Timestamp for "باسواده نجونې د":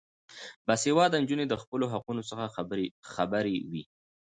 0.65-1.53